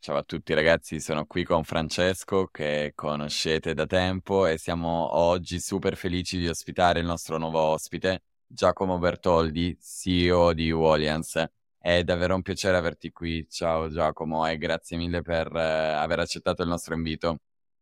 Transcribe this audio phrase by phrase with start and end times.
[0.00, 5.58] Ciao a tutti ragazzi, sono qui con Francesco che conoscete da tempo e siamo oggi
[5.58, 11.44] super felici di ospitare il nostro nuovo ospite, Giacomo Bertoldi, CEO di Wallians.
[11.76, 13.46] È davvero un piacere averti qui.
[13.50, 17.40] Ciao Giacomo e grazie mille per eh, aver accettato il nostro invito.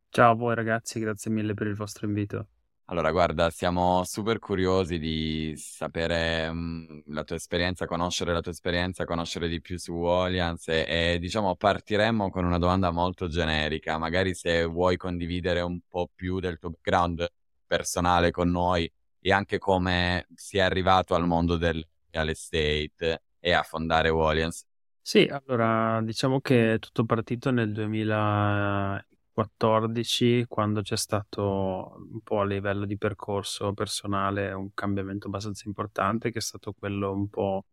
[0.08, 2.48] Ciao a voi ragazzi, grazie mille per il vostro invito.
[2.88, 9.04] Allora, guarda, siamo super curiosi di sapere mh, la tua esperienza, conoscere la tua esperienza,
[9.04, 14.34] conoscere di più su Allianz e, e, diciamo partiremmo con una domanda molto generica, magari
[14.34, 17.26] se vuoi condividere un po' più del tuo background
[17.66, 18.88] personale con noi
[19.18, 24.64] e anche come è arrivato al mondo del real estate e a fondare Wallians.
[25.00, 29.04] Sì, allora diciamo che è tutto partito nel 2000
[29.36, 36.30] 14 quando c'è stato un po' a livello di percorso personale un cambiamento abbastanza importante
[36.30, 37.66] che è stato quello un po'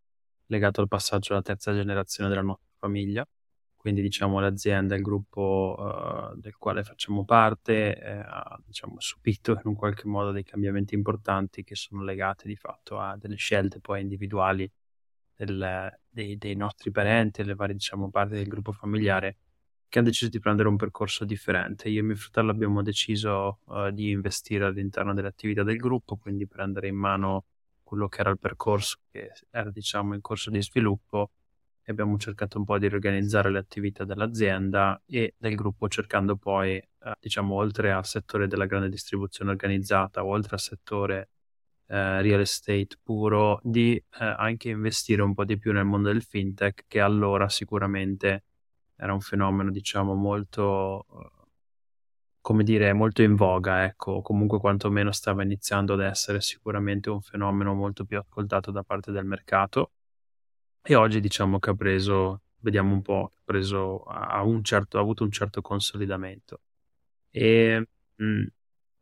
[0.47, 3.25] legato al passaggio alla terza generazione della nostra famiglia.
[3.77, 5.75] Quindi diciamo l'azienda, il gruppo
[6.35, 10.95] uh, del quale facciamo parte eh, ha diciamo, subito in un qualche modo dei cambiamenti
[10.95, 14.69] importanti che sono legati di fatto a delle scelte poi individuali
[15.35, 19.37] del, dei, dei, nostri parenti, le varie diciamo, parti del gruppo familiare
[19.93, 21.87] che hanno deciso di prendere un percorso differente.
[21.87, 26.47] Io e mio fratello abbiamo deciso uh, di investire all'interno delle attività del gruppo, quindi
[26.47, 27.45] prendere in mano
[27.83, 31.29] quello che era il percorso che era diciamo in corso di sviluppo
[31.83, 36.75] e abbiamo cercato un po' di riorganizzare le attività dell'azienda e del gruppo cercando poi
[36.77, 41.29] uh, diciamo oltre al settore della grande distribuzione organizzata oltre al settore
[41.85, 46.85] uh, real estate puro di anche investire un po' di più nel mondo del fintech
[46.87, 48.45] che allora sicuramente
[49.03, 51.05] era un fenomeno, diciamo, molto,
[52.39, 57.73] come dire, molto in voga, ecco, comunque quantomeno stava iniziando ad essere sicuramente un fenomeno
[57.73, 59.91] molto più ascoltato da parte del mercato.
[60.81, 65.01] E oggi diciamo che ha preso, vediamo un po', ha preso, ha, un certo, ha
[65.01, 66.61] avuto un certo consolidamento.
[67.31, 68.45] E mh, mm,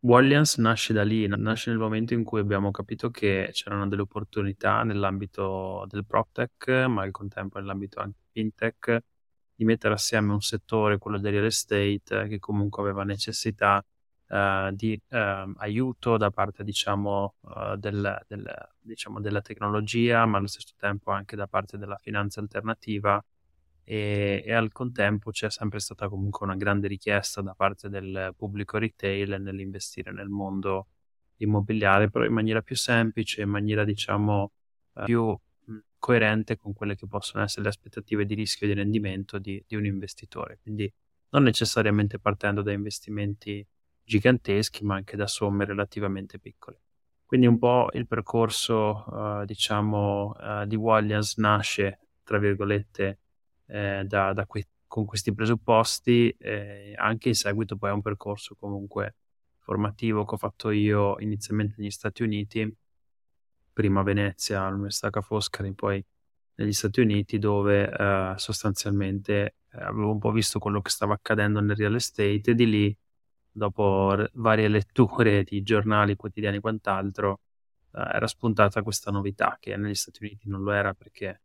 [0.01, 4.83] Wallians nasce da lì, nasce nel momento in cui abbiamo capito che c'erano delle opportunità
[4.83, 9.03] nell'ambito del PropTech, ma al contempo nell'ambito anche fintech,
[9.61, 13.85] di mettere assieme un settore, quello del real estate, che comunque aveva necessità
[14.29, 20.47] uh, di uh, aiuto da parte, diciamo, uh, del, del, diciamo, della tecnologia, ma allo
[20.47, 23.23] stesso tempo anche da parte della finanza alternativa.
[23.83, 28.79] E, e, al contempo c'è sempre stata comunque una grande richiesta da parte del pubblico
[28.79, 30.87] retail nell'investire nel mondo
[31.37, 34.53] immobiliare, però in maniera più semplice, in maniera diciamo
[35.05, 35.37] più
[36.01, 39.75] coerente con quelle che possono essere le aspettative di rischio e di rendimento di, di
[39.75, 40.57] un investitore.
[40.61, 40.91] Quindi
[41.29, 43.65] non necessariamente partendo da investimenti
[44.03, 46.81] giganteschi, ma anche da somme relativamente piccole.
[47.23, 53.19] Quindi un po' il percorso, uh, diciamo, uh, di Wallians nasce, tra virgolette,
[53.67, 58.55] eh, da, da que- con questi presupposti, eh, anche in seguito poi a un percorso
[58.55, 59.15] comunque
[59.59, 62.69] formativo che ho fatto io inizialmente negli Stati Uniti,
[63.71, 66.03] prima a Venezia, all'Università Ca' Foscari, poi
[66.55, 71.59] negli Stati Uniti, dove eh, sostanzialmente eh, avevo un po' visto quello che stava accadendo
[71.61, 72.97] nel real estate e di lì,
[73.51, 77.41] dopo r- varie letture di giornali, quotidiani e quant'altro,
[77.93, 81.41] eh, era spuntata questa novità che negli Stati Uniti non lo era perché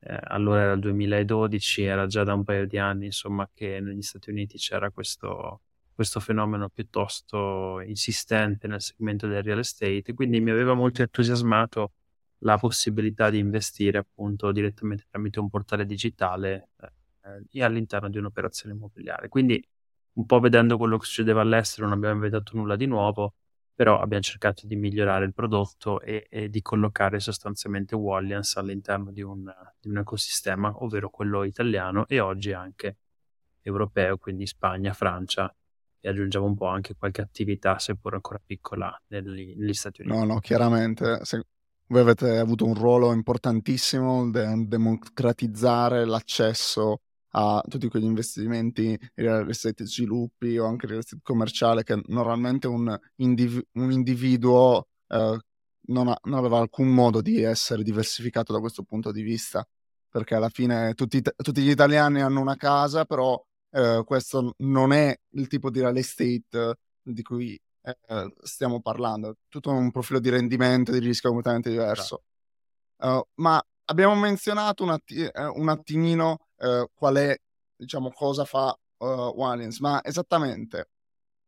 [0.00, 4.02] eh, allora era il 2012, era già da un paio di anni, insomma, che negli
[4.02, 5.62] Stati Uniti c'era questo
[6.02, 11.92] questo fenomeno piuttosto insistente nel segmento del real estate, quindi mi aveva molto entusiasmato
[12.38, 16.70] la possibilità di investire appunto direttamente tramite un portale digitale
[17.52, 19.28] eh, all'interno di un'operazione immobiliare.
[19.28, 19.64] Quindi
[20.14, 23.34] un po' vedendo quello che succedeva all'estero non abbiamo inventato nulla di nuovo,
[23.72, 29.22] però abbiamo cercato di migliorare il prodotto e, e di collocare sostanzialmente Wallians all'interno di
[29.22, 29.48] un,
[29.80, 32.96] di un ecosistema, ovvero quello italiano e oggi anche
[33.62, 35.54] europeo, quindi Spagna, Francia
[36.04, 40.18] e aggiungiamo un po' anche qualche attività, seppur ancora piccola, negli, negli Stati Uniti.
[40.18, 41.20] No, no, chiaramente.
[41.22, 41.46] Se
[41.86, 47.02] voi avete avuto un ruolo importantissimo nel democratizzare l'accesso
[47.34, 52.98] a tutti quegli investimenti, real estate sviluppi o anche real estate commerciale che normalmente un,
[53.16, 55.38] indiv- un individuo eh,
[55.86, 59.66] non, ha, non, aveva alcun modo di essere diversificato da questo punto di vista,
[60.10, 63.40] perché alla fine tutti, tutti gli italiani hanno una casa, però
[63.72, 69.70] eh, questo non è il tipo di real estate di cui eh, stiamo parlando, tutto
[69.70, 72.22] un profilo di rendimento, di rischio completamente diverso.
[72.98, 77.36] Uh, ma abbiamo menzionato un, atti- eh, un attimino uh, qual è,
[77.74, 80.90] diciamo, cosa fa uh, Waliens, ma esattamente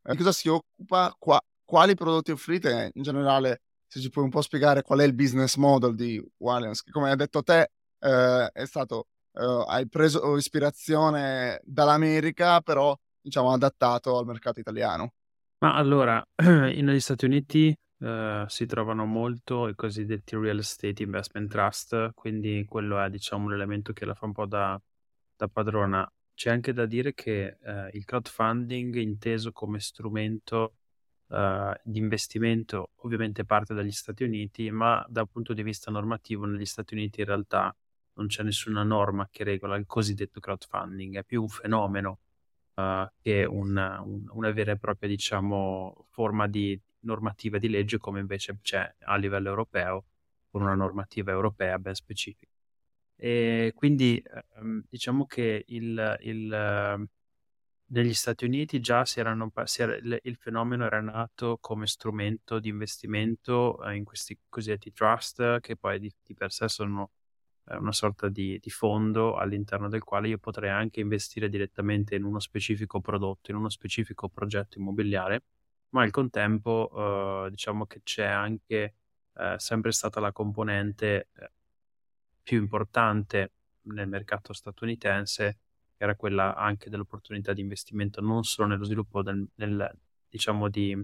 [0.03, 4.43] di cosa si occupa, qua- quali prodotti offrite in generale, se ci puoi un po'
[4.43, 9.07] spiegare qual è il business model di Waliens, che come hai detto te è stato,
[9.41, 15.15] hai preso ispirazione dall'America, però diciamo adattato al mercato italiano.
[15.59, 22.11] Ma allora, negli Stati Uniti eh, si trovano molto i cosiddetti real estate investment trust,
[22.13, 24.81] quindi quello è diciamo l'elemento che la fa un po' da,
[25.37, 26.07] da padrona.
[26.35, 30.75] C'è anche da dire che eh, il crowdfunding inteso come strumento
[31.29, 36.67] eh, di investimento ovviamente parte dagli Stati Uniti, ma dal punto di vista normativo negli
[36.67, 37.75] Stati Uniti in realtà
[38.15, 42.21] non c'è nessuna norma che regola il cosiddetto crowdfunding, è più un fenomeno
[42.75, 48.21] uh, che una, un, una vera e propria, diciamo, forma di normativa di legge come
[48.21, 50.05] invece c'è a livello europeo
[50.51, 52.53] con una normativa europea ben specifica.
[53.17, 54.23] E quindi
[54.57, 57.07] ehm, diciamo che il, il, ehm,
[57.87, 62.69] negli Stati Uniti già si erano, si era, il, fenomeno era nato come strumento di
[62.69, 67.11] investimento eh, in questi cosiddetti trust che poi di, di per sé sono
[67.67, 72.39] una sorta di, di, fondo all'interno del quale io potrei anche investire direttamente in uno
[72.39, 75.45] specifico prodotto, in uno specifico progetto immobiliare,
[75.91, 78.95] ma al contempo eh, diciamo che c'è anche
[79.35, 81.51] eh, sempre stata la componente eh,
[82.43, 83.53] più importante
[83.83, 85.59] nel mercato statunitense,
[85.97, 89.91] che era quella anche dell'opportunità di investimento non solo nello sviluppo del, del,
[90.29, 91.01] diciamo di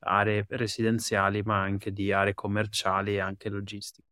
[0.00, 4.07] aree residenziali, ma anche di aree commerciali e anche logistiche.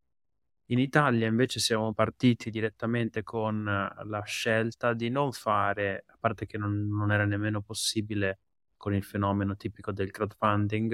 [0.68, 6.58] In Italia invece siamo partiti direttamente con la scelta di non fare, a parte che
[6.58, 8.40] non, non era nemmeno possibile
[8.76, 10.90] con il fenomeno tipico del crowdfunding,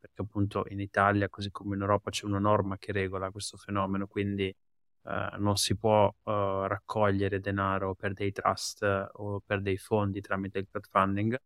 [0.00, 4.08] perché appunto in Italia, così come in Europa, c'è una norma che regola questo fenomeno,
[4.08, 8.82] quindi eh, non si può eh, raccogliere denaro per dei trust
[9.12, 11.36] o per dei fondi tramite il crowdfunding.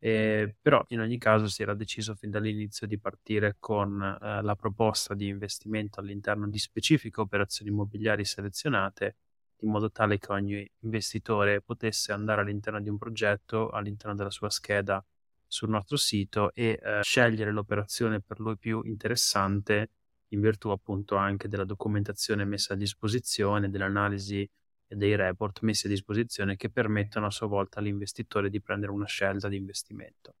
[0.00, 4.54] Eh, però in ogni caso si era deciso fin dall'inizio di partire con eh, la
[4.54, 9.16] proposta di investimento all'interno di specifiche operazioni immobiliari selezionate,
[9.62, 14.50] in modo tale che ogni investitore potesse andare all'interno di un progetto, all'interno della sua
[14.50, 15.04] scheda
[15.46, 19.90] sul nostro sito e eh, scegliere l'operazione per lui più interessante
[20.28, 24.48] in virtù appunto anche della documentazione messa a disposizione, dell'analisi
[24.88, 29.06] e dei report messi a disposizione che permettono a sua volta all'investitore di prendere una
[29.06, 30.34] scelta di investimento.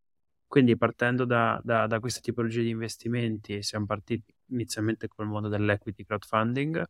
[0.46, 6.04] Quindi partendo da, da, da queste tipologie di investimenti siamo partiti inizialmente col mondo dell'equity
[6.04, 6.84] crowdfunding,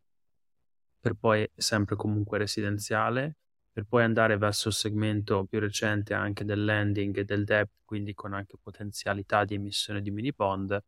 [1.00, 3.37] per poi sempre comunque residenziale,
[3.72, 8.14] per poi andare verso il segmento più recente anche del lending e del debt, quindi
[8.14, 10.81] con anche potenzialità di emissione di mini bond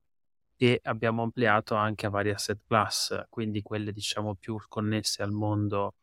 [0.57, 5.95] e abbiamo ampliato anche a varie asset class, quindi quelle diciamo più connesse al mondo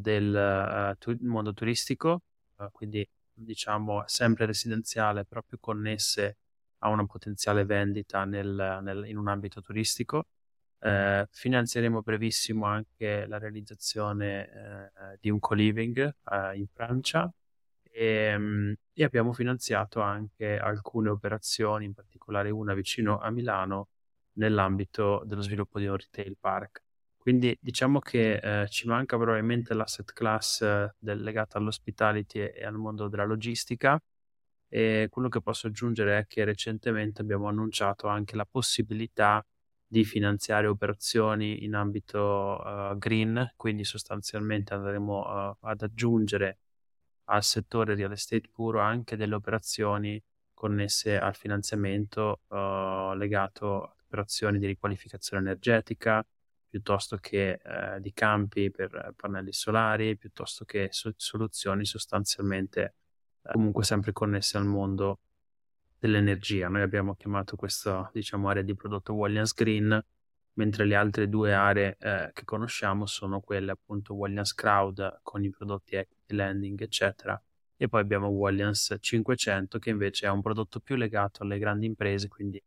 [0.00, 2.22] del uh, tu- mondo turistico,
[2.56, 6.38] uh, quindi diciamo sempre residenziale, più connesse
[6.78, 10.26] a una potenziale vendita nel, nel, in un ambito turistico.
[10.80, 17.28] Eh, finanzieremo brevissimo anche la realizzazione eh, di un co-living eh, in Francia
[17.82, 23.88] e, um, e, abbiamo finanziato anche alcune operazioni, in particolare una vicino a Milano,
[24.34, 26.82] nell'ambito dello sviluppo di un retail park.
[27.28, 32.64] Quindi diciamo che eh, ci manca probabilmente l'asset class eh, del, legata all'hospitality e, e,
[32.64, 34.02] al mondo della logistica.
[34.66, 39.44] E quello che posso aggiungere è che recentemente abbiamo annunciato anche la possibilità
[39.86, 46.60] di finanziare operazioni in ambito uh, green, quindi sostanzialmente andremo uh, ad aggiungere
[47.24, 50.18] al settore real estate puro anche delle operazioni
[50.54, 56.24] connesse al finanziamento uh, legato a operazioni di riqualificazione energetica,
[56.68, 62.94] piuttosto che eh, di campi per pannelli solari, piuttosto che so- soluzioni sostanzialmente
[63.42, 65.20] eh, comunque sempre connesse al mondo
[65.98, 66.68] dell'energia.
[66.68, 70.04] Noi abbiamo chiamato questa diciamo, area di prodotto Wallians Green,
[70.54, 75.50] mentre le altre due aree eh, che conosciamo sono quelle appunto Wallians Crowd con i
[75.50, 77.40] prodotti equity lending, eccetera.
[77.76, 82.28] E poi abbiamo Wallians 500 che invece è un prodotto più legato alle grandi imprese,
[82.28, 82.60] quindi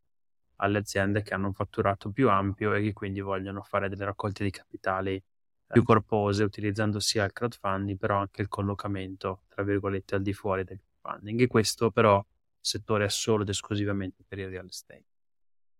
[0.62, 4.44] alle aziende che hanno un fatturato più ampio e che quindi vogliono fare delle raccolte
[4.44, 5.22] di capitali
[5.66, 10.64] più corpose utilizzando sia il crowdfunding però anche il collocamento tra virgolette al di fuori
[10.64, 12.24] del crowdfunding e questo però
[12.60, 15.04] settore è solo ed esclusivamente per il real estate.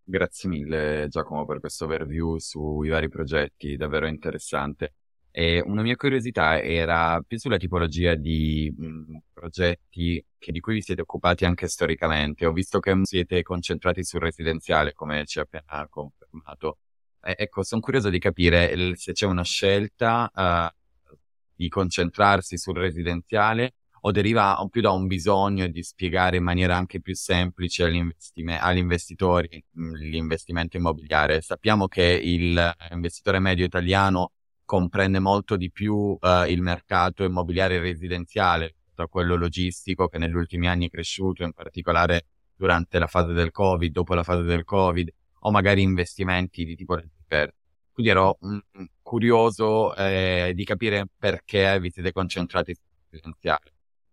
[0.04, 4.94] Grazie mille Giacomo per questo overview sui vari progetti, davvero interessante.
[5.34, 10.82] E una mia curiosità era più sulla tipologia di mh, progetti che, di cui vi
[10.82, 12.44] siete occupati anche storicamente.
[12.44, 16.78] Ho visto che siete concentrati sul residenziale, come ci ha appena confermato.
[17.22, 21.16] E, ecco, sono curioso di capire se c'è una scelta uh,
[21.54, 23.74] di concentrarsi sul residenziale
[24.04, 29.64] o deriva più da un bisogno di spiegare in maniera anche più semplice agli, investitori
[29.72, 31.40] l'investimento immobiliare.
[31.40, 34.32] Sappiamo che l'investitore medio italiano
[34.64, 40.68] comprende molto di più uh, il mercato immobiliare residenziale da quello logistico che negli ultimi
[40.68, 45.12] anni è cresciuto, in particolare durante la fase del Covid, dopo la fase del Covid,
[45.40, 47.56] o magari investimenti di tipo referto.
[47.92, 48.58] Quindi ero mm,
[49.02, 52.74] curioso eh, di capire perché vi siete concentrati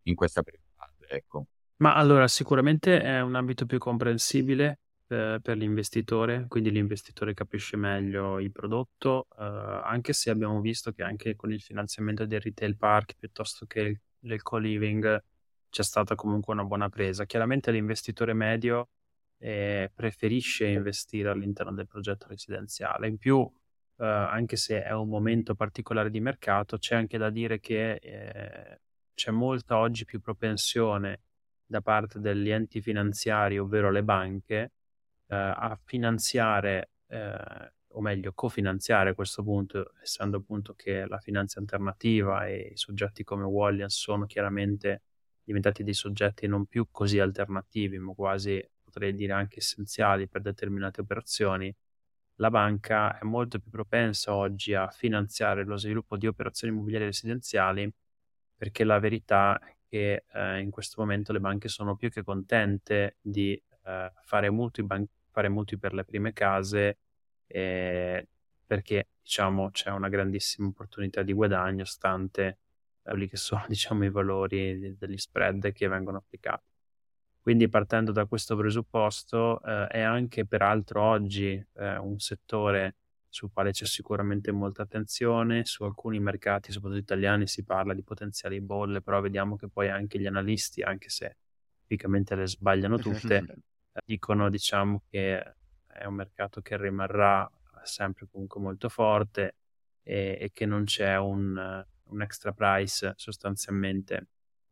[0.04, 1.08] in questa prima fase.
[1.10, 1.46] Ecco.
[1.78, 8.40] Ma allora sicuramente è un ambito più comprensibile eh, per l'investitore, quindi l'investitore capisce meglio
[8.40, 13.16] il prodotto, eh, anche se abbiamo visto che anche con il finanziamento del retail park
[13.18, 15.24] piuttosto che il, del co-living
[15.70, 17.26] c'è stata comunque una buona presa.
[17.26, 18.90] Chiaramente l'investitore medio
[19.40, 23.08] eh, preferisce investire all'interno del progetto residenziale.
[23.08, 23.40] In più,
[23.98, 28.80] eh, anche se è un momento particolare di mercato, c'è anche da dire che eh,
[29.14, 31.22] c'è molta oggi più propensione
[31.66, 34.72] da parte degli enti finanziari, ovvero le banche,
[35.36, 42.48] a finanziare, eh, o meglio, cofinanziare a questo punto, essendo appunto che la finanza alternativa
[42.48, 45.04] e soggetti come Wallian sono chiaramente
[45.44, 51.02] diventati dei soggetti non più così alternativi, ma quasi potrei dire anche essenziali per determinate
[51.02, 51.74] operazioni,
[52.36, 57.92] la banca è molto più propensa oggi a finanziare lo sviluppo di operazioni immobiliari residenziali
[58.56, 63.18] perché la verità è che eh, in questo momento le banche sono più che contente
[63.22, 66.98] di eh, fare mutui ban- fare mutui per le prime case
[67.48, 68.28] eh,
[68.66, 72.60] perché diciamo c'è una grandissima opportunità di guadagno stante
[73.02, 76.68] quelli che sono diciamo i valori degli spread che vengono applicati.
[77.42, 82.96] Quindi partendo da questo presupposto eh, è anche peraltro oggi eh, un settore
[83.30, 88.60] sul quale c'è sicuramente molta attenzione, su alcuni mercati, soprattutto italiani, si parla di potenziali
[88.60, 91.38] bolle, però vediamo che poi anche gli analisti, anche se
[91.82, 93.46] tipicamente le sbagliano tutte,
[94.06, 95.56] dicono diciamo che
[95.88, 97.50] è un mercato che rimarrà
[97.84, 99.56] sempre comunque molto forte
[100.04, 104.28] e, e che non c'è un, un, extra price sostanzialmente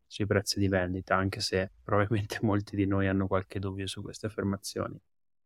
[0.05, 4.27] sui prezzi di vendita, anche se probabilmente molti di noi hanno qualche dubbio su queste
[4.27, 4.99] affermazioni.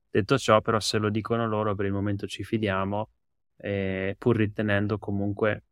[0.10, 3.10] Detto ciò, però, se lo dicono loro, per il momento ci fidiamo,
[3.58, 5.64] eh, pur ritenendo comunque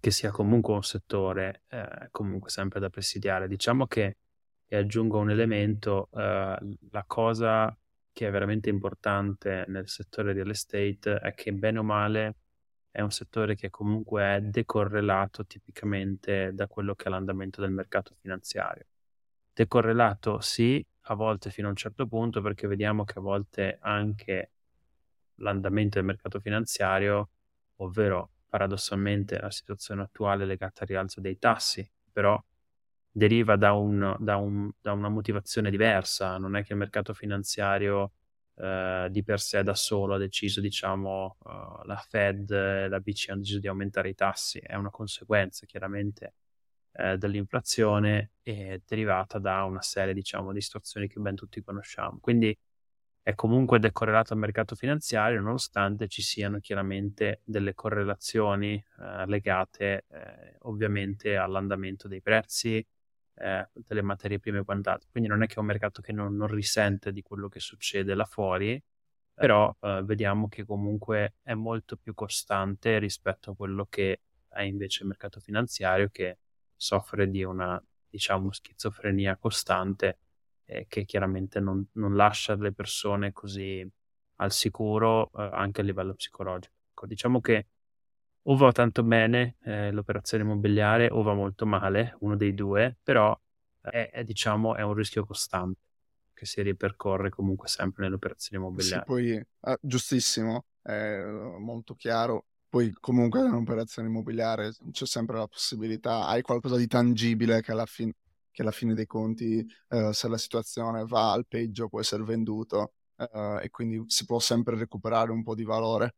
[0.00, 3.46] che sia comunque un settore eh, comunque sempre da presidiare.
[3.46, 4.16] Diciamo che
[4.72, 6.56] e aggiungo un elemento, eh,
[6.90, 7.76] la cosa
[8.10, 12.36] che è veramente importante nel settore real estate è che bene o male
[12.90, 18.14] è un settore che comunque è decorrelato tipicamente da quello che è l'andamento del mercato
[18.18, 18.86] finanziario.
[19.52, 24.52] Decorrelato sì, a volte fino a un certo punto, perché vediamo che a volte anche
[25.34, 27.28] l'andamento del mercato finanziario,
[27.76, 32.42] ovvero paradossalmente la situazione attuale legata al rialzo dei tassi, però
[33.12, 38.12] deriva da, un, da, un, da, una motivazione diversa, non è che il mercato finanziario
[38.56, 43.32] eh, di per sé da solo ha deciso, diciamo, uh, la Fed e la BCE
[43.32, 46.34] hanno deciso di aumentare i tassi, è una conseguenza chiaramente
[46.92, 52.18] eh, dell'inflazione e derivata da una serie, diciamo, di situazioni che ben tutti conosciamo.
[52.20, 52.56] Quindi
[53.22, 60.56] è comunque decorrelato al mercato finanziario, nonostante ci siano chiaramente delle correlazioni eh, legate eh,
[60.62, 62.84] ovviamente all'andamento dei prezzi,
[63.34, 65.08] eh, delle materie prime e quant'altro.
[65.10, 68.14] Quindi non è che è un mercato che non, non risente di quello che succede
[68.14, 68.82] là fuori,
[69.34, 75.02] però eh, vediamo che comunque è molto più costante rispetto a quello che è invece
[75.02, 76.38] il mercato finanziario che
[76.76, 80.18] soffre di una diciamo schizofrenia costante
[80.66, 83.88] eh, che chiaramente non, non, lascia le persone così
[84.36, 86.74] al sicuro eh, anche a livello psicologico.
[86.90, 87.68] Ecco, diciamo che
[88.44, 93.38] o va tanto bene eh, l'operazione immobiliare o va molto male, uno dei due, però
[93.80, 95.80] è, è, diciamo, è un rischio costante
[96.34, 99.04] che si ripercorre comunque sempre nell'operazione immobiliare.
[99.04, 101.22] Sì, poi, ah, giustissimo, è
[101.58, 102.46] molto chiaro.
[102.68, 108.12] Poi comunque nell'operazione immobiliare c'è sempre la possibilità, hai qualcosa di tangibile che alla, fin-
[108.50, 112.94] che alla fine dei conti, eh, se la situazione va al peggio, può essere venduto
[113.16, 116.14] eh, e quindi si può sempre recuperare un po' di valore.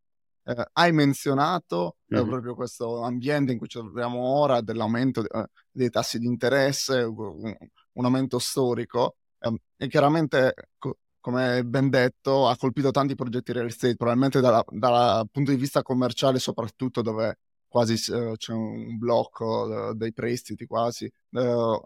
[0.46, 2.28] Eh, hai menzionato mm-hmm.
[2.28, 7.56] proprio questo ambiente in cui ci troviamo ora, dell'aumento eh, dei tassi di interesse, un,
[7.92, 13.66] un aumento storico, ehm, e chiaramente, co- come ben detto, ha colpito tanti progetti real
[13.66, 19.94] estate, probabilmente dal punto di vista commerciale soprattutto, dove quasi uh, c'è un blocco uh,
[19.94, 21.10] dei prestiti quasi.
[21.30, 21.80] Uh,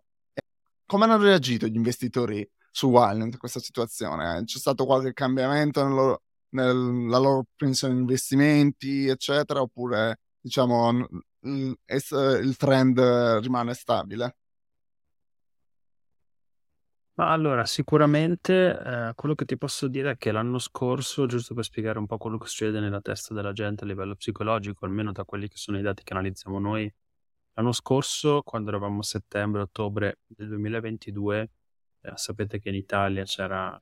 [0.86, 4.42] come hanno reagito gli investitori su Wildland in questa situazione?
[4.44, 11.06] C'è stato qualche cambiamento nel loro, nella loro pensione di investimenti, eccetera, oppure diciamo
[11.40, 12.98] il, trend
[13.40, 14.36] rimane stabile?
[17.18, 21.64] Ma allora, sicuramente eh, quello che ti posso dire è che l'anno scorso, giusto per
[21.64, 25.24] spiegare un po' quello che succede nella testa della gente a livello psicologico, almeno da
[25.24, 26.88] quelli che sono i dati che analizziamo noi,
[27.54, 31.50] l'anno scorso, quando eravamo a settembre-ottobre del 2022,
[32.02, 33.80] eh, sapete che in Italia c'era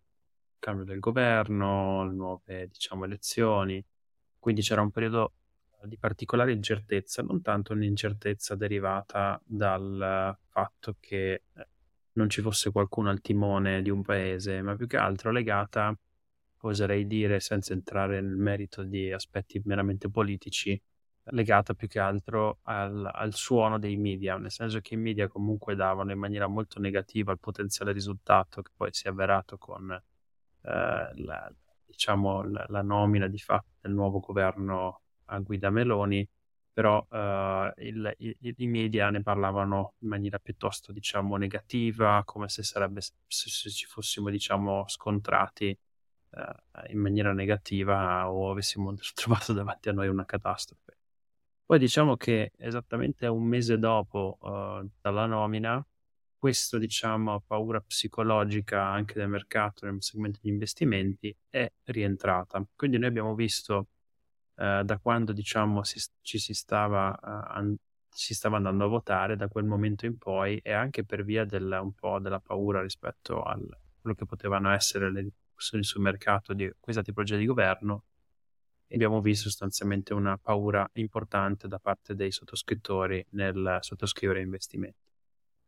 [0.66, 3.84] cambio del governo, le nuove, diciamo, elezioni,
[4.36, 5.34] quindi c'era un periodo
[5.84, 11.68] di particolare incertezza, non tanto un'incertezza derivata dal fatto che eh,
[12.14, 15.96] non ci fosse qualcuno al timone di un paese, ma più che altro legata,
[16.62, 20.80] oserei dire, senza entrare nel merito di aspetti meramente politici,
[21.30, 25.76] legata più che altro al, al, suono dei media, nel senso che i media comunque
[25.76, 30.02] davano in maniera molto negativa il potenziale risultato che poi si è avverato con eh,
[30.70, 31.52] la,
[31.84, 36.28] diciamo, la, la, nomina di fatto del nuovo governo a guida Meloni
[36.76, 42.62] però uh, il, i, i, media ne parlavano in maniera piuttosto, diciamo, negativa, come se,
[42.62, 45.74] sarebbe, se, se ci fossimo, diciamo, scontrati
[46.32, 50.98] uh, in maniera negativa o avessimo trovato davanti a noi una catastrofe.
[51.64, 55.82] Poi diciamo che esattamente un mese dopo uh, dalla nomina,
[56.46, 62.64] questa diciamo, paura psicologica anche del mercato nel segmento degli investimenti è rientrata.
[62.76, 63.88] Quindi noi abbiamo visto
[64.54, 67.76] eh, da quando diciamo si, ci si stava, uh, an-
[68.08, 71.80] si stava andando a votare da quel momento in poi e anche per via del,
[71.82, 73.58] un po' della paura rispetto a
[74.00, 78.04] quello che potevano essere le ripercussioni sul mercato di questa tipologia di governo
[78.92, 85.06] abbiamo visto sostanzialmente una paura importante da parte dei sottoscrittori nel sottoscrivere investimenti.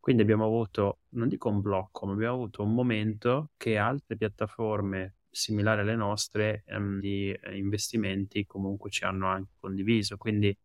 [0.00, 5.16] Quindi abbiamo avuto, non dico un blocco, ma abbiamo avuto un momento che altre piattaforme
[5.30, 10.16] similari alle nostre ehm, di eh, investimenti comunque ci hanno anche condiviso.
[10.16, 10.56] Quindi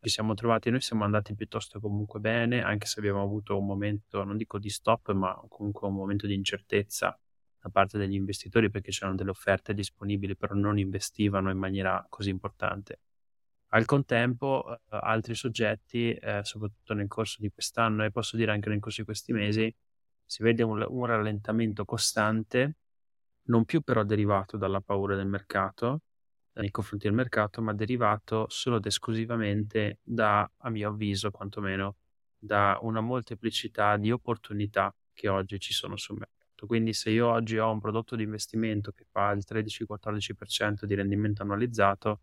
[0.00, 4.22] ci siamo trovati, noi siamo andati piuttosto comunque bene, anche se abbiamo avuto un momento,
[4.24, 7.18] non dico di stop, ma comunque un momento di incertezza
[7.60, 12.30] da parte degli investitori perché c'erano delle offerte disponibili, però non investivano in maniera così
[12.30, 13.00] importante.
[13.70, 18.68] Al contempo, eh, altri soggetti, eh, soprattutto nel corso di quest'anno e posso dire anche
[18.70, 19.74] nel corso di questi mesi,
[20.24, 22.76] si vede un, un rallentamento costante
[23.48, 26.02] non più però derivato dalla paura del mercato,
[26.54, 31.96] eh, nei confronti del mercato, ma derivato solo ed esclusivamente da, a mio avviso quantomeno,
[32.38, 36.66] da una molteplicità di opportunità che oggi ci sono sul mercato.
[36.66, 41.42] Quindi se io oggi ho un prodotto di investimento che fa il 13-14% di rendimento
[41.42, 42.20] annualizzato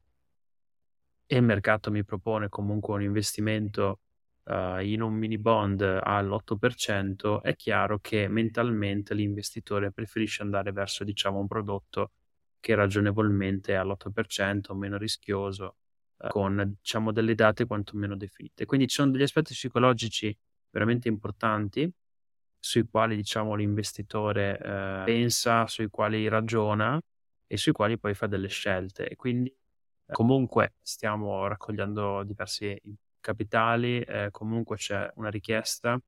[1.28, 4.00] e il mercato mi propone comunque un investimento
[4.44, 11.40] uh, in un mini bond all'8%, è chiaro che mentalmente l'investitore preferisce andare verso diciamo,
[11.40, 12.12] un prodotto
[12.60, 15.78] che ragionevolmente è all'8%, meno rischioso,
[16.18, 18.66] uh, con diciamo, delle date quantomeno definite.
[18.66, 20.36] Quindi ci sono degli aspetti psicologici
[20.70, 21.92] veramente importanti
[22.60, 27.00] sui quali diciamo, l'investitore uh, pensa, sui quali ragiona
[27.48, 29.16] e sui quali poi fa delle scelte.
[29.16, 29.56] Quindi
[30.12, 32.80] comunque stiamo raccogliendo diversi
[33.20, 36.00] capitali, eh, comunque c'è una richiesta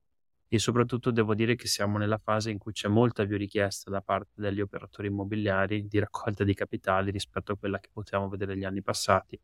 [0.50, 4.00] e soprattutto devo dire che siamo nella fase in cui c'è molta più richiesta da
[4.00, 8.64] parte degli operatori immobiliari di raccolta di capitali rispetto a quella che potevamo vedere negli
[8.64, 9.38] anni passati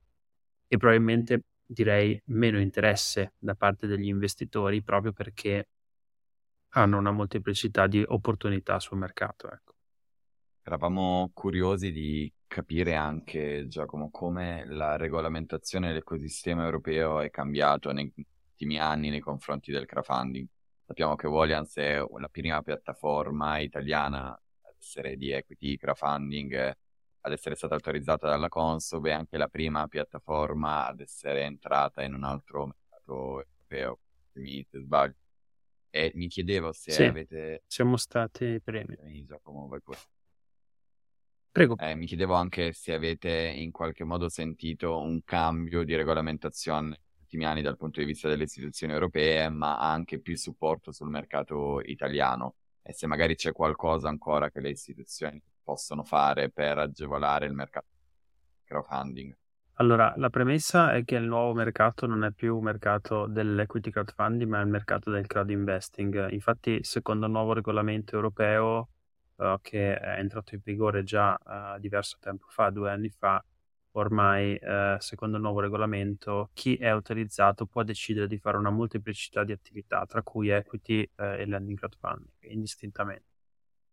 [0.67, 5.69] e probabilmente direi meno interesse da parte degli investitori proprio perché
[6.77, 9.51] hanno una molteplicità di opportunità sul mercato.
[9.51, 9.75] Ecco.
[10.63, 18.79] Eravamo curiosi di capire anche, Giacomo, come la regolamentazione dell'ecosistema europeo è cambiato negli ultimi
[18.79, 20.47] anni nei confronti del crowdfunding.
[20.87, 26.77] Sappiamo che Wolians è la prima piattaforma italiana ad essere di equity crowdfunding,
[27.23, 32.15] ad essere stata autorizzata dalla Consob e anche la prima piattaforma ad essere entrata in
[32.15, 33.99] un altro mercato europeo,
[34.33, 35.17] se sbaglio.
[35.91, 37.65] E mi chiedevo se sì, avete...
[37.67, 38.97] Siamo stati i primi.
[39.25, 39.99] Giacomo, vai pure.
[41.55, 41.77] Prego.
[41.79, 47.21] Eh, mi chiedevo anche se avete in qualche modo sentito un cambio di regolamentazione negli
[47.21, 51.81] ultimi anni dal punto di vista delle istituzioni europee, ma anche più supporto sul mercato
[51.81, 57.53] italiano e se magari c'è qualcosa ancora che le istituzioni possono fare per agevolare il
[57.53, 57.87] mercato
[58.65, 59.33] crowdfunding.
[59.75, 64.51] Allora, la premessa è che il nuovo mercato non è più un mercato dell'equity crowdfunding,
[64.51, 66.33] ma è il mercato del crowd investing.
[66.33, 68.89] Infatti, secondo il nuovo regolamento europeo,
[69.37, 73.45] uh, che è entrato in vigore già uh, diverso tempo fa, due anni fa,
[73.97, 79.45] ormai, eh, secondo il nuovo regolamento, chi è autorizzato può decidere di fare una molteplicità
[79.45, 83.33] di attività, tra cui equity eh, e lending crowdfunding, indistintamente.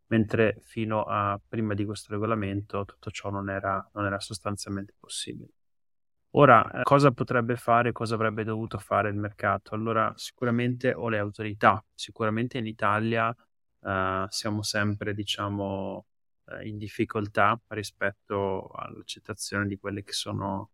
[0.08, 5.52] Mentre fino a prima di questo regolamento tutto ciò non era, non era sostanzialmente possibile.
[6.32, 9.76] Ora, eh, cosa potrebbe fare, cosa avrebbe dovuto fare il mercato?
[9.76, 13.36] Allora, sicuramente o le autorità, sicuramente in Italia
[13.82, 16.06] eh, siamo sempre, diciamo,
[16.46, 20.72] eh, in difficoltà rispetto all'accettazione di quelli che sono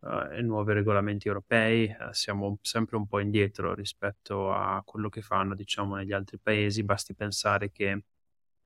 [0.00, 5.22] uh, i nuovi regolamenti europei, uh, siamo sempre un po' indietro rispetto a quello che
[5.22, 8.04] fanno diciamo negli altri paesi, basti pensare che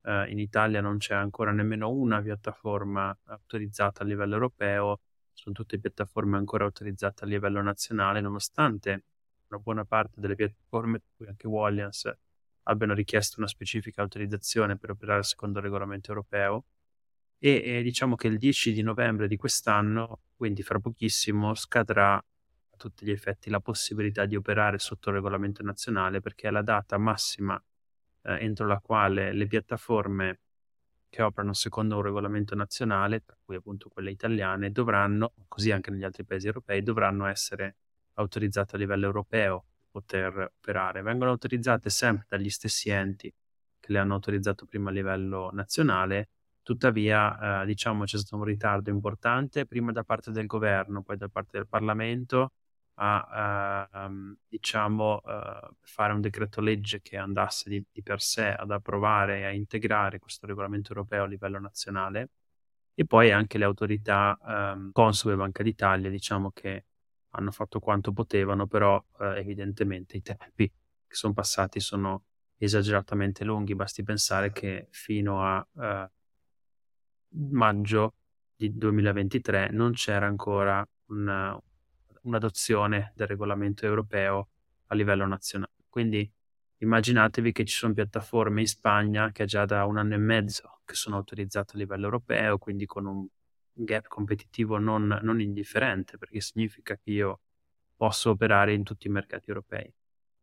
[0.01, 5.01] uh, in Italia non c'è ancora nemmeno una piattaforma autorizzata a livello europeo,
[5.33, 9.03] sono tutte piattaforme ancora autorizzate a livello nazionale, nonostante
[9.49, 12.11] una buona parte delle piattaforme, anche Wallians,
[12.67, 16.65] abbiano richiesto una specifica autorizzazione per operare secondo il regolamento europeo.
[17.39, 22.23] E, e diciamo che il 10 di novembre di quest'anno, quindi fra pochissimo, scadrà a
[22.77, 26.97] tutti gli effetti la possibilità di operare sotto il regolamento nazionale perché è la data
[26.97, 27.61] massima
[28.23, 30.39] eh, entro la quale le piattaforme
[31.09, 36.03] che operano secondo un regolamento nazionale, tra cui appunto quelle italiane, dovranno, così anche negli
[36.03, 37.77] altri paesi europei, dovranno essere
[38.15, 41.01] autorizzate a livello europeo poter operare.
[41.01, 43.33] Vengono autorizzate sempre dagli stessi enti
[43.79, 46.29] che le hanno autorizzato prima a livello nazionale,
[46.61, 51.29] tuttavia eh, diciamo c'è stato un ritardo importante prima da parte del governo, poi da
[51.29, 52.51] parte del Parlamento
[52.99, 58.71] a um, diciamo uh, fare un decreto legge che andasse di, di, per sé ad
[58.71, 62.29] approvare e a integrare questo regolamento europeo a livello nazionale
[62.95, 66.85] e poi anche le autorità um, Consob e Banca d'Italia diciamo che
[67.31, 72.23] hanno fatto quanto potevano, però eh, evidentemente i tempi che sono passati sono
[72.57, 76.09] esageratamente lunghi, basti pensare che fino a eh,
[77.29, 78.15] maggio
[78.55, 81.59] di 2023 non c'era ancora una,
[82.21, 84.49] un'adozione del regolamento europeo
[84.87, 85.73] a livello nazionale.
[85.87, 86.29] Quindi
[86.79, 90.95] immaginatevi che ci sono piattaforme in Spagna che già da un anno e mezzo che
[90.95, 93.27] sono autorizzate a livello europeo, quindi con un
[93.83, 97.41] gap competitivo non, non indifferente, perché significa che io
[97.95, 99.91] posso operare in tutti i mercati europei.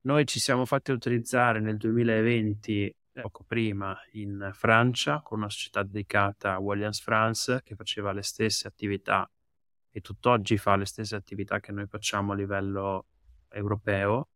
[0.03, 6.55] Noi ci siamo fatti autorizzare nel 2020, poco prima, in Francia, con una società dedicata
[6.55, 9.29] a Williams France, che faceva le stesse attività
[9.90, 13.07] e tutt'oggi fa le stesse attività che noi facciamo a livello
[13.49, 14.29] europeo,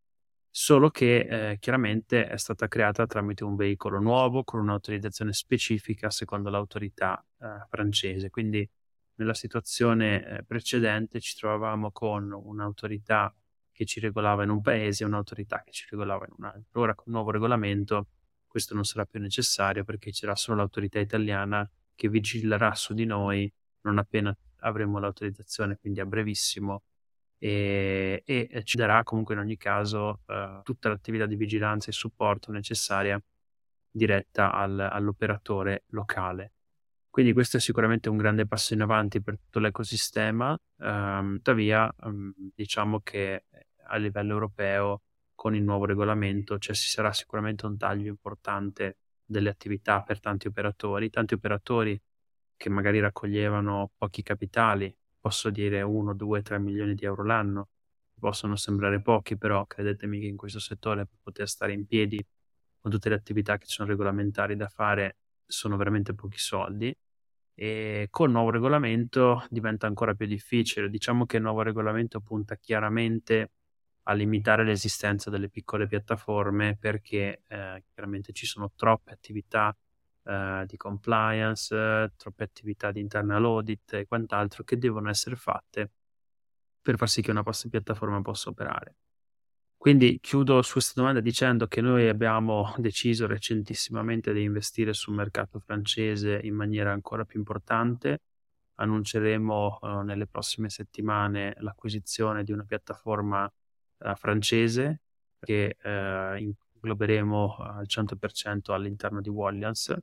[0.49, 6.49] solo che eh, chiaramente è stata creata tramite un veicolo nuovo con un'autorizzazione specifica secondo
[6.49, 8.31] l'autorità eh, francese.
[8.31, 8.69] Quindi
[9.19, 13.35] nella situazione eh, precedente ci trovavamo con un'autorità
[13.71, 16.81] che ci regolava in un paese e un'autorità che ci regolava in un altro.
[16.81, 18.09] Ora con il nuovo regolamento
[18.47, 23.53] questo non sarà più necessario perché c'era solo l'autorità italiana che vigilerà su di noi
[23.83, 26.83] non appena avremo l'autorizzazione, quindi a brevissimo,
[27.39, 32.51] e, e ci darà comunque in ogni caso uh, tutta l'attività di vigilanza e supporto
[32.51, 33.23] necessaria
[33.91, 36.53] diretta al, all'operatore locale.
[37.11, 42.33] Quindi questo è sicuramente un grande passo in avanti per tutto l'ecosistema, um, tuttavia um,
[42.55, 43.45] diciamo che
[43.89, 45.03] a livello europeo
[45.35, 50.47] con il nuovo regolamento cioè, ci sarà sicuramente un taglio importante delle attività per tanti
[50.49, 52.01] operatori, tanti operatori
[52.57, 57.69] che magari raccoglievano pochi capitali, posso dire 1, 2, 3 milioni di euro l'anno,
[58.19, 62.25] possono sembrare pochi, però credetemi che in questo settore per poter stare in piedi
[62.81, 65.17] con tutte le attività che sono regolamentari da fare
[65.49, 66.95] sono veramente pochi soldi
[67.55, 70.91] e col nuovo regolamento diventa ancora più difficile.
[70.91, 73.53] Diciamo che il nuovo regolamento punta chiaramente
[74.05, 79.77] a limitare l'esistenza delle piccole piattaforme perché eh, chiaramente ci sono troppe attività
[80.25, 85.91] eh, di compliance, troppe attività di internal audit e quant'altro che devono essere fatte
[86.81, 88.97] per far sì che una piattaforma possa operare.
[89.79, 95.61] Quindi chiudo su questa domanda dicendo che noi abbiamo deciso recentissimamente di investire sul mercato
[95.61, 98.23] francese in maniera ancora più importante.
[98.75, 105.03] Annunceremo uh, nelle prossime settimane l'acquisizione di una piattaforma uh, francese
[105.39, 109.97] che uh, ingloberemo al 100% all'interno di Wallians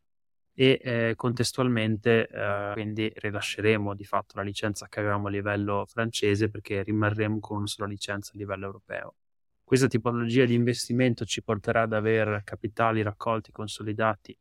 [0.57, 6.49] e eh, contestualmente eh, quindi rilasceremo di fatto la licenza che avevamo a livello francese
[6.49, 9.15] perché rimarremo con una sola licenza a livello europeo.
[9.65, 14.37] Questa tipologia di investimento ci porterà ad avere capitali raccolti consolidati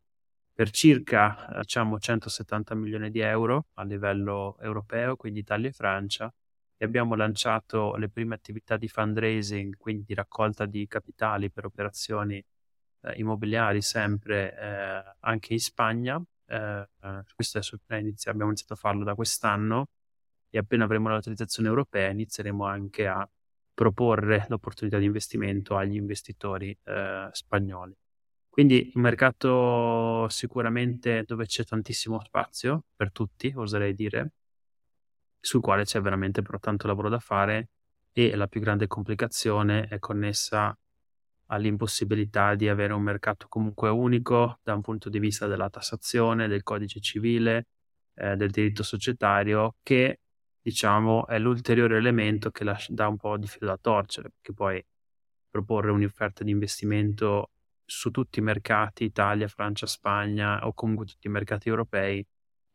[0.53, 6.31] per circa diciamo 170 milioni di euro a livello europeo, quindi Italia e Francia,
[6.77, 12.35] e abbiamo lanciato le prime attività di fundraising, quindi di raccolta di capitali per operazioni
[12.35, 16.21] eh, immobiliari sempre eh, anche in Spagna.
[16.45, 16.87] Eh,
[17.33, 19.87] questo adesso abbiamo iniziato a farlo da quest'anno
[20.51, 23.27] e appena avremo l'autorizzazione europea inizieremo anche a
[23.75, 27.95] proporre l'opportunità di investimento agli investitori eh, spagnoli.
[28.49, 34.31] Quindi un mercato sicuramente dove c'è tantissimo spazio per tutti, oserei dire,
[35.39, 37.69] sul quale c'è veramente però tanto lavoro da fare
[38.13, 40.75] e la più grande complicazione è connessa
[41.47, 46.63] all'impossibilità di avere un mercato comunque unico da un punto di vista della tassazione, del
[46.63, 47.67] codice civile,
[48.15, 50.21] eh, del diritto societario, che
[50.65, 54.83] diciamo è l'ulteriore elemento che lascia, dà un po' di filo da torcere, perché poi
[55.47, 57.51] proporre un'offerta di investimento
[57.85, 62.25] su tutti i mercati, Italia, Francia, Spagna o comunque tutti i mercati europei,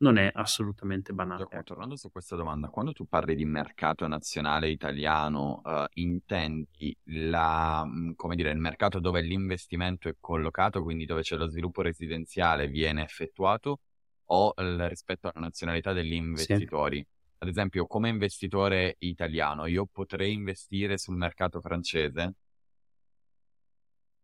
[0.03, 1.43] non è assolutamente banale.
[1.43, 7.85] Giacomo, tornando su questa domanda, quando tu parli di mercato nazionale italiano, uh, intendi la,
[7.85, 12.69] mm, come dire, il mercato dove l'investimento è collocato, quindi dove c'è lo sviluppo residenziale
[12.69, 13.81] viene effettuato,
[14.27, 16.99] o rispetto alla nazionalità degli investitori?
[16.99, 17.19] Sì.
[17.43, 22.35] Ad esempio, come investitore italiano, io potrei investire sul mercato francese?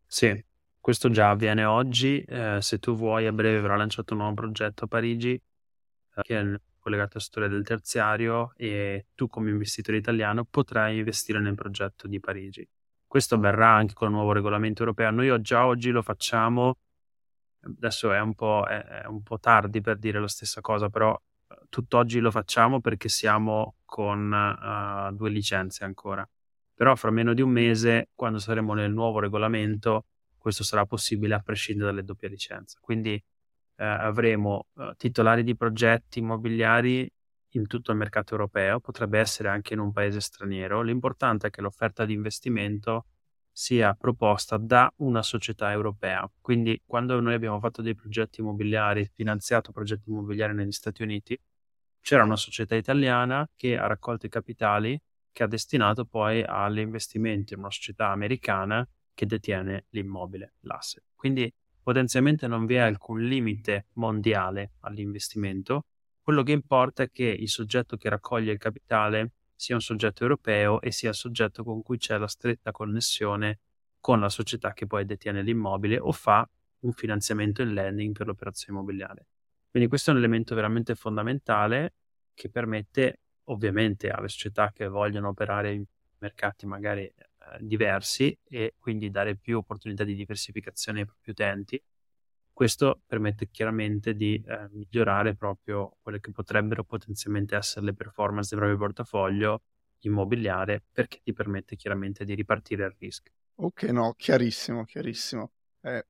[0.06, 0.44] Sì,
[0.78, 2.20] questo già avviene oggi.
[2.20, 5.40] Eh, se tu vuoi, a breve verrà lanciato un nuovo progetto a Parigi
[6.22, 11.54] che è collegato alla storia del terziario e tu come investitore italiano potrai investire nel
[11.54, 12.68] progetto di Parigi.
[13.06, 15.10] Questo avverrà anche con il nuovo regolamento europeo.
[15.10, 16.76] Noi già oggi lo facciamo,
[17.60, 21.12] adesso è un po', è, è un po tardi per dire la stessa cosa, però
[21.14, 21.35] eh,
[21.68, 26.28] tutt'oggi lo facciamo perché siamo con uh, due licenze ancora.
[26.74, 31.40] Però fra meno di un mese, quando saremo nel nuovo regolamento, questo sarà possibile a
[31.40, 32.78] prescindere dalle doppie licenze.
[32.80, 33.14] Quindi
[33.76, 37.10] eh, avremo eh, titolari di progetti immobiliari
[37.50, 40.82] in tutto il mercato europeo, potrebbe essere anche in un paese straniero.
[40.82, 43.06] L'importante è che l'offerta di investimento
[43.50, 46.30] sia proposta da una società europea.
[46.40, 51.38] Quindi quando noi abbiamo fatto dei progetti immobiliari, finanziato progetti immobiliari negli Stati Uniti,
[52.06, 54.96] c'era una società italiana che ha raccolto i capitali
[55.32, 61.02] che ha destinato poi all'investimento in una società americana che detiene l'immobile, l'asset.
[61.16, 65.86] Quindi potenzialmente non vi è alcun limite mondiale all'investimento.
[66.22, 70.80] Quello che importa è che il soggetto che raccoglie il capitale sia un soggetto europeo
[70.80, 73.58] e sia il soggetto con cui c'è la stretta connessione
[73.98, 76.48] con la società che poi detiene l'immobile o fa
[76.82, 79.26] un finanziamento in lending per l'operazione immobiliare.
[79.76, 81.96] Quindi questo è un elemento veramente fondamentale
[82.32, 85.84] che permette ovviamente alle società che vogliono operare in
[86.16, 87.14] mercati magari eh,
[87.60, 91.82] diversi e quindi dare più opportunità di diversificazione ai propri utenti.
[92.50, 98.60] Questo permette chiaramente di eh, migliorare proprio quelle che potrebbero potenzialmente essere le performance del
[98.60, 99.60] proprio portafoglio
[99.98, 103.34] immobiliare perché ti permette chiaramente di ripartire il rischio.
[103.56, 105.52] Ok, no, chiarissimo, chiarissimo.
[105.82, 106.06] Eh,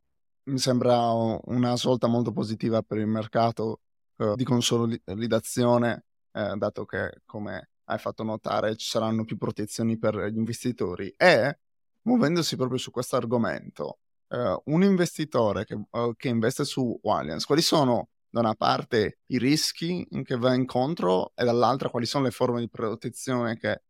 [0.46, 3.80] mi sembra una svolta molto positiva per il mercato
[4.18, 10.16] eh, di consolidazione, eh, dato che, come hai fatto notare, ci saranno più protezioni per
[10.26, 11.58] gli investitori e,
[12.02, 17.62] muovendosi proprio su questo argomento, eh, un investitore che, uh, che, investe su Allianz, quali
[17.62, 22.60] sono da una parte i rischi che va incontro e dall'altra quali sono le forme
[22.60, 23.82] di protezione che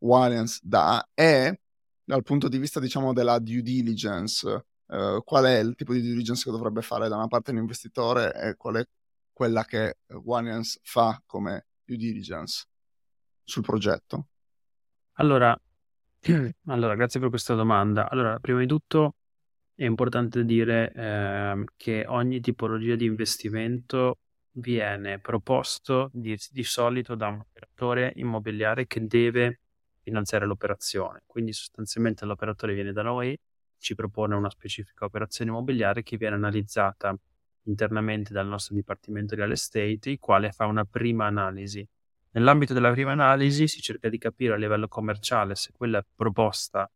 [0.00, 1.60] Allianz dà e
[2.04, 6.44] dal punto di vista diciamo della due diligence uh, qual è il tipo di diligence
[6.44, 8.84] che dovrebbe fare da una parte l'investitore e qual è
[9.32, 12.66] quella che Allianz fa come due diligence
[13.42, 14.28] sul progetto?
[15.14, 15.58] Allora,
[16.66, 18.08] allora, grazie per questa domanda.
[18.08, 19.16] Allora, prima di tutto
[19.74, 24.18] è importante dire eh, che ogni tipologia di investimento
[24.56, 29.60] viene proposto di, di solito da un operatore immobiliare che deve
[30.00, 31.22] finanziare l'operazione.
[31.26, 33.36] Quindi sostanzialmente l'operatore viene da noi,
[33.78, 37.16] ci propone una specifica operazione immobiliare che viene analizzata
[37.64, 41.86] internamente dal nostro Dipartimento Real Estate, il quale fa una prima analisi.
[42.32, 46.90] Nell'ambito della prima analisi si cerca di capire a livello commerciale se quella proposta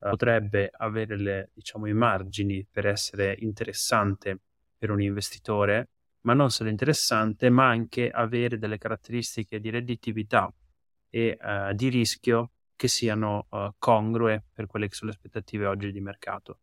[0.00, 4.38] eh, potrebbe avere le, diciamo, i margini per essere interessante
[4.78, 5.90] per un investitore,
[6.22, 10.52] ma non solo interessante, ma anche avere delle caratteristiche di redditività
[11.10, 15.90] e eh, di rischio che siano uh, congrue per quelle che sono le aspettative oggi
[15.90, 16.60] di mercato.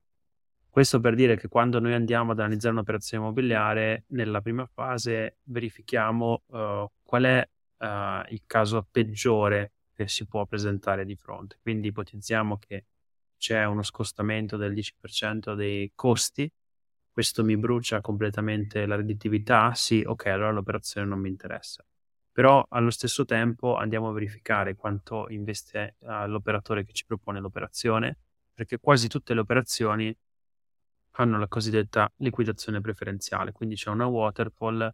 [0.69, 6.43] Questo per dire che quando noi andiamo ad analizzare un'operazione immobiliare, nella prima fase verifichiamo
[6.45, 7.49] uh, qual è
[7.79, 7.85] uh,
[8.29, 11.59] il caso peggiore che si può presentare di fronte.
[11.61, 12.85] Quindi ipotizziamo che
[13.37, 16.49] c'è uno scostamento del 10% dei costi,
[17.11, 21.85] questo mi brucia completamente la redditività, sì, ok, allora l'operazione non mi interessa.
[22.35, 28.17] Però allo stesso tempo andiamo a verificare quanto investe uh, l'operatore che ci propone l'operazione,
[28.53, 30.13] perché quasi tutte le operazioni
[31.11, 34.93] hanno la cosiddetta liquidazione preferenziale, quindi c'è una waterfall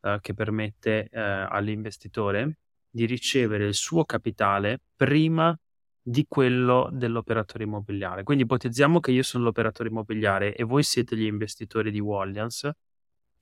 [0.00, 2.58] eh, che permette eh, all'investitore
[2.90, 5.56] di ricevere il suo capitale prima
[6.02, 8.24] di quello dell'operatore immobiliare.
[8.24, 12.68] Quindi ipotizziamo che io sono l'operatore immobiliare e voi siete gli investitori di Wallians.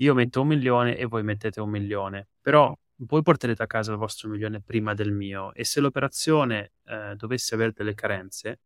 [0.00, 3.98] Io metto un milione e voi mettete un milione, però voi porterete a casa il
[3.98, 8.60] vostro milione prima del mio e se l'operazione eh, dovesse avere delle carenze,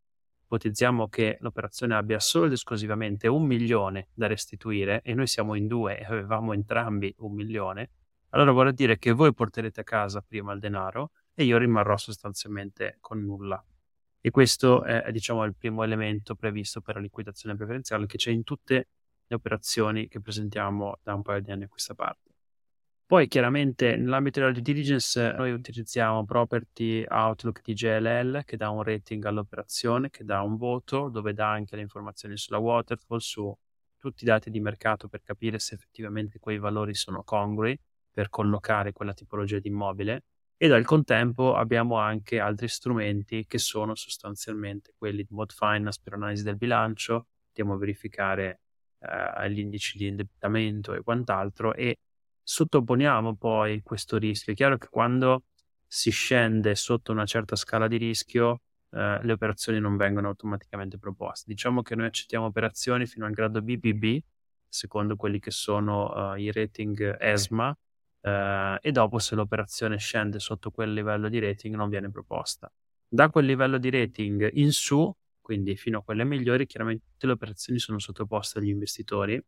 [0.44, 5.66] ipotizziamo che l'operazione abbia solo ed esclusivamente un milione da restituire e noi siamo in
[5.66, 7.90] due e avevamo entrambi un milione,
[8.30, 12.96] allora vorrà dire che voi porterete a casa prima il denaro e io rimarrò sostanzialmente
[13.00, 13.62] con nulla.
[14.24, 18.44] E questo è, diciamo, il primo elemento previsto per la liquidazione preferenziale che c'è in
[18.44, 18.88] tutte
[19.26, 22.31] le operazioni che presentiamo da un paio di anni a questa parte.
[23.12, 28.82] Poi chiaramente nell'ambito della due diligence noi utilizziamo Property Outlook di JLL che dà un
[28.82, 33.54] rating all'operazione, che dà un voto, dove dà anche le informazioni sulla waterfall, su
[33.98, 37.78] tutti i dati di mercato per capire se effettivamente quei valori sono congrui
[38.10, 40.24] per collocare quella tipologia di immobile.
[40.56, 46.14] E dal contempo abbiamo anche altri strumenti che sono sostanzialmente quelli di Mod Finance per
[46.14, 48.60] analisi del bilancio, andiamo a verificare
[49.00, 51.98] eh, gli indici di indebitamento e quant'altro e
[52.42, 54.52] sottoponiamo poi questo rischio.
[54.52, 55.44] È chiaro che quando
[55.86, 61.44] si scende sotto una certa scala di rischio, eh, le operazioni non vengono automaticamente proposte.
[61.48, 64.18] Diciamo che noi accettiamo operazioni fino al grado BBB,
[64.68, 68.28] secondo quelli che sono uh, i rating ESMA, uh,
[68.80, 72.72] e dopo se l'operazione scende sotto quel livello di rating non viene proposta.
[73.06, 77.78] Da quel livello di rating in su, quindi fino a quelle migliori, chiaramente le operazioni
[77.78, 79.42] sono sottoposte agli investitori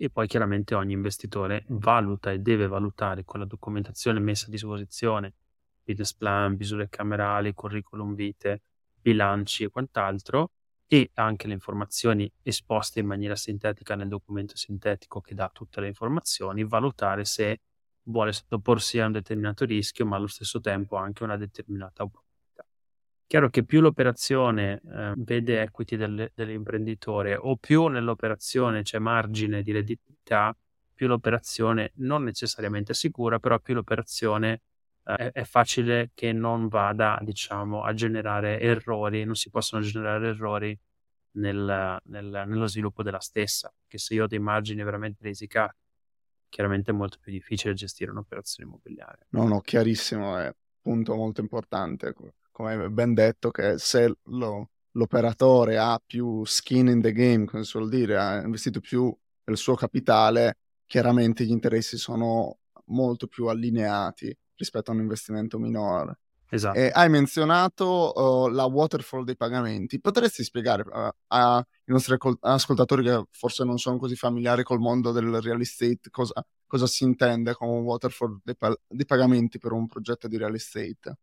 [0.00, 5.34] e poi chiaramente ogni investitore valuta e deve valutare con la documentazione messa a disposizione,
[5.82, 8.62] business plan, misure camerali, curriculum vitae,
[9.00, 10.52] bilanci e quant'altro,
[10.86, 15.88] e anche le informazioni esposte in maniera sintetica nel documento sintetico che dà tutte le
[15.88, 17.60] informazioni, valutare se
[18.04, 22.27] vuole sottoporsi a un determinato rischio, ma allo stesso tempo anche una determinata opportunità.
[23.28, 29.70] Chiaro che più l'operazione eh, vede equity del, dell'imprenditore o più nell'operazione c'è margine di
[29.70, 30.56] redditività,
[30.94, 34.62] più l'operazione non necessariamente sicura, però più l'operazione
[35.04, 40.78] eh, è facile che non vada, diciamo, a generare errori, non si possono generare errori
[41.32, 45.76] nel, nel, nello sviluppo della stessa, che se io ho dei margini veramente risicati,
[46.48, 49.26] chiaramente è molto più difficile gestire un'operazione immobiliare.
[49.32, 52.14] No, no, chiarissimo, è un punto molto importante
[52.58, 57.70] come ben detto, che se lo, l'operatore ha più skin in the game, come si
[57.70, 64.36] suol dire, ha investito più del suo capitale, chiaramente gli interessi sono molto più allineati
[64.56, 66.18] rispetto a un investimento minore.
[66.50, 66.76] Esatto.
[66.78, 70.00] E hai menzionato uh, la waterfall dei pagamenti.
[70.00, 75.40] Potresti spiegare uh, ai nostri ascoltatori che forse non sono così familiari col mondo del
[75.40, 80.26] real estate cosa, cosa si intende con waterfall dei, pa- dei pagamenti per un progetto
[80.26, 81.18] di real estate?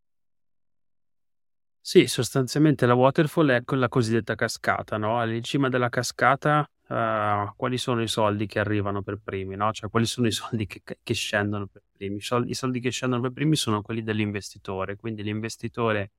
[1.88, 5.19] Sì, sostanzialmente la waterfall è la cosiddetta cascata, no?
[5.19, 9.71] All'incima della cascata, uh, quali sono i soldi che arrivano per primi, no?
[9.71, 12.15] Cioè, quali sono i soldi che, che scendono per primi?
[12.17, 16.12] I soldi, I soldi, che scendono per primi sono quelli dell'investitore, quindi l'investitore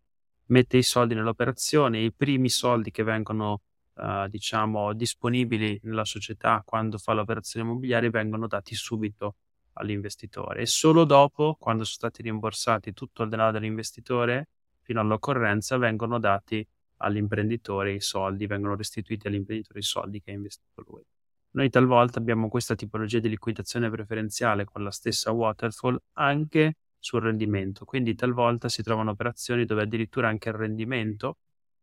[0.47, 3.63] mette i soldi nell'operazione, i primi soldi che vengono,
[3.95, 9.35] uh, diciamo, disponibili nella società quando fa l'operazione immobiliare vengono dati subito
[9.73, 14.47] all'investitore e solo dopo, quando sono stati rimborsati tutto il denaro dell'investitore,
[14.87, 16.67] fino all'occorrenza vengono dati
[16.99, 21.03] all'imprenditore i soldi, vengono restituiti all'imprenditore i soldi che ha investito lui.
[21.51, 27.85] Noi talvolta abbiamo questa tipologia di liquidazione preferenziale con la stessa waterfall anche sul rendimento,
[27.85, 31.39] quindi talvolta si trovano operazioni dove addirittura anche il rendimento,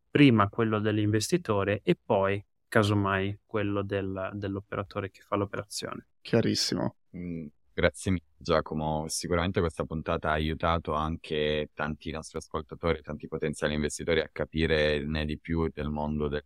[0.10, 6.08] prima quello dell'investitore e poi casomai quello del, dell'operatore che fa l'operazione.
[6.22, 6.96] Chiarissimo.
[7.18, 13.74] Mm, Grazie mille Giacomo, sicuramente questa puntata ha aiutato anche tanti nostri ascoltatori, tanti potenziali
[13.74, 16.44] investitori a capire ne di più del mondo del,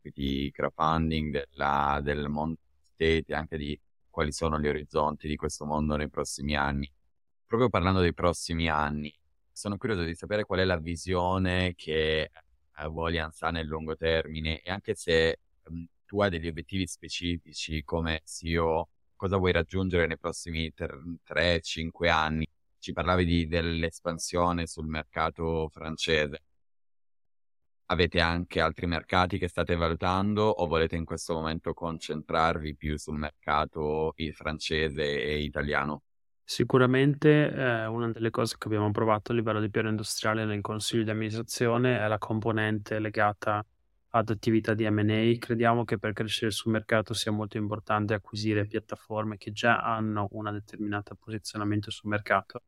[0.00, 2.58] di crowdfunding, della, del mondo
[2.94, 6.92] state, anche di quali sono gli orizzonti di questo mondo nei prossimi anni.
[7.44, 9.14] Proprio parlando dei prossimi anni,
[9.52, 12.32] sono curioso di sapere qual è la visione che
[12.88, 15.38] Volians ha nel lungo termine e anche se
[15.68, 22.46] um, tu hai degli obiettivi specifici come CEO cosa vuoi raggiungere nei prossimi 3-5 anni.
[22.78, 26.42] Ci parlavi di, dell'espansione sul mercato francese.
[27.86, 33.16] Avete anche altri mercati che state valutando o volete in questo momento concentrarvi più sul
[33.16, 36.02] mercato francese e italiano?
[36.48, 41.02] Sicuramente eh, una delle cose che abbiamo provato a livello di piano industriale nel consiglio
[41.02, 43.64] di amministrazione è la componente legata
[44.18, 45.36] ad attività di M&A.
[45.38, 50.50] Crediamo che per crescere sul mercato sia molto importante acquisire piattaforme che già hanno un
[50.52, 52.62] determinato posizionamento sul mercato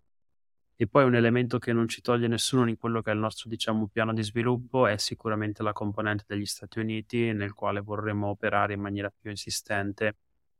[0.76, 3.48] E poi un elemento che non ci toglie nessuno in quello che è il nostro,
[3.48, 8.74] diciamo, piano di sviluppo è sicuramente la componente degli Stati Uniti, nel quale vorremmo operare
[8.74, 10.16] in maniera più insistente,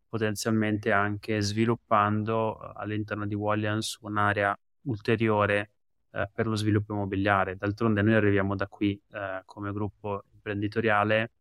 [0.09, 5.70] potenzialmente anche sviluppando eh, all'interno di Wallians un'area ulteriore
[6.11, 7.57] eh, per lo sviluppo immobiliare.
[7.57, 11.32] D'altronde noi arriviamo da qui eh, come gruppo imprenditoriale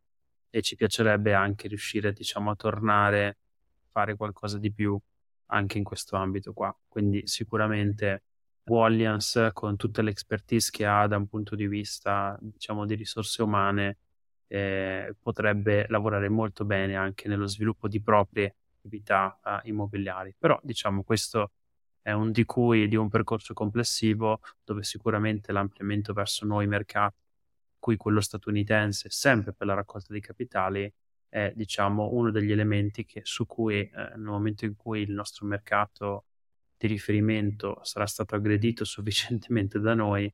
[0.50, 4.98] e ci piacerebbe anche riuscire, diciamo, a tornare a fare qualcosa di più
[5.46, 6.74] anche in questo ambito qua.
[6.86, 8.24] Quindi sicuramente
[8.64, 13.42] Wallians con tutte le expertise che ha da un punto di vista diciamo di risorse
[13.42, 13.96] umane
[14.46, 21.02] eh, potrebbe lavorare molto bene anche nello sviluppo di proprie attività eh, immobiliari però diciamo
[21.02, 21.52] questo
[22.02, 27.27] è un di cui di un percorso complessivo dove sicuramente l'ampliamento verso nuovi mercati
[27.78, 30.92] cui quello statunitense sempre per la raccolta di capitali
[31.28, 35.46] è diciamo uno degli elementi che, su cui eh, nel momento in cui il nostro
[35.46, 36.24] mercato
[36.76, 40.32] di riferimento sarà stato aggredito sufficientemente da noi,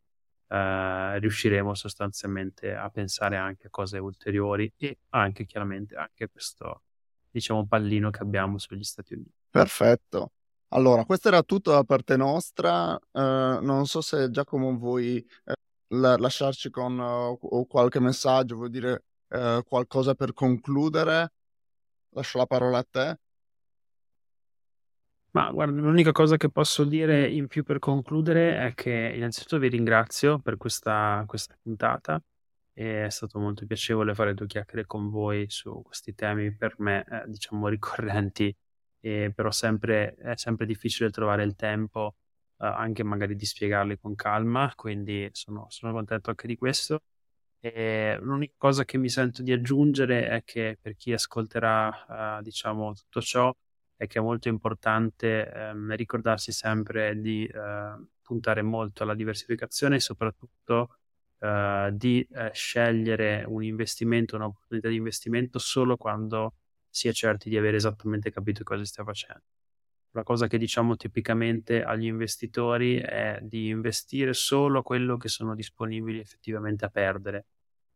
[0.49, 6.83] eh, riusciremo sostanzialmente a pensare anche a cose ulteriori e anche chiaramente anche questo
[7.31, 9.33] diciamo pallino che abbiamo sugli Stati Uniti.
[9.51, 10.33] Perfetto.
[10.69, 12.95] Allora, questo era tutto da parte nostra.
[12.95, 13.21] Uh,
[13.61, 15.53] non so se Giacomo vuoi uh,
[15.89, 19.05] la- lasciarci con uh, qualche messaggio, vuoi dire
[19.67, 21.33] qualcosa per concludere.
[22.11, 23.19] Lascio la parola a te.
[25.33, 29.69] Ma guarda, l'unica cosa che posso dire in più per concludere è che innanzitutto vi
[29.69, 32.23] ringrazio per questa, questa puntata.
[32.73, 37.25] È stato molto piacevole fare due chiacchiere con voi su questi temi per me, eh,
[37.27, 38.57] diciamo, ricorrenti,
[39.01, 42.24] e però sempre, è sempre difficile trovare il tempo eh,
[42.59, 47.03] anche magari di spiegarli con calma, quindi sono, sono contento anche di questo.
[47.61, 52.93] E l'unica cosa che mi sento di aggiungere è che per chi ascolterà, eh, diciamo,
[52.95, 53.55] tutto ciò,
[53.97, 60.01] è che è molto importante ehm, ricordarsi sempre di eh, puntare molto alla diversificazione e
[60.01, 60.99] soprattutto
[61.39, 66.55] eh, di eh, scegliere un investimento, un'opportunità di investimento solo quando
[66.91, 69.54] si è certi di aver esattamente capito cosa sta facendo.
[70.15, 76.21] La cosa che diciamo tipicamente agli investitori è di investire solo quello che sono disponibili
[76.21, 77.47] effettivamente a perdere,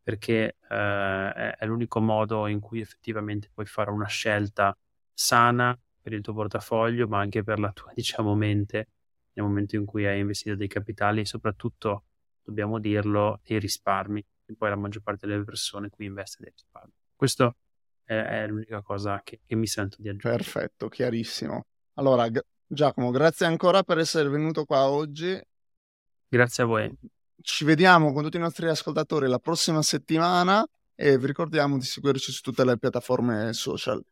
[0.03, 4.77] perché eh, è l'unico modo in cui effettivamente puoi fare una scelta
[5.13, 8.89] sana per il tuo portafoglio, ma anche per la tua, diciamo, mente
[9.35, 12.05] nel momento in cui hai investito dei capitali e soprattutto,
[12.43, 14.25] dobbiamo dirlo, dei risparmi.
[14.45, 16.93] E poi la maggior parte delle persone qui investe dei risparmi.
[17.15, 17.57] Questo
[18.03, 20.43] è, l'unica cosa che, che, mi sento di aggiungere.
[20.43, 21.67] Perfetto, chiarissimo.
[21.99, 25.41] Allora, G- Giacomo, grazie ancora per essere venuto qua oggi.
[26.29, 26.97] Grazie a voi.
[27.41, 32.33] Ci vediamo con tutti i nostri ascoltatori la prossima settimana e vi ricordiamo di seguirci
[32.33, 34.03] su tutte le piattaforme social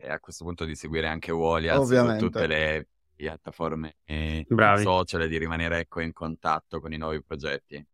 [0.00, 5.28] e a questo punto di seguire anche Wolias su tutte le piattaforme e social e
[5.28, 7.84] di rimanere ecco, in contatto con i nuovi progetti.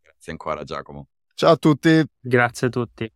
[0.00, 1.08] Grazie ancora Giacomo.
[1.34, 2.02] Ciao a tutti.
[2.20, 3.12] Grazie a tutti.